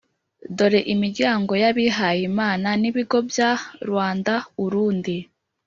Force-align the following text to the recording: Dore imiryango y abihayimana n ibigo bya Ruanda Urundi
Dore 0.57 0.79
imiryango 0.93 1.51
y 1.61 1.65
abihayimana 1.69 2.69
n 2.81 2.83
ibigo 2.89 3.17
bya 3.29 3.51
Ruanda 3.87 4.33
Urundi 4.63 5.15